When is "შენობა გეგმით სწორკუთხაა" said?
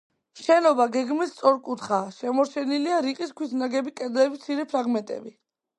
0.43-2.09